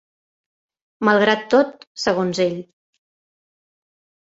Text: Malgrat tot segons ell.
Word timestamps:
Malgrat 1.09 1.45
tot 1.57 1.87
segons 2.07 2.45
ell. 2.49 2.59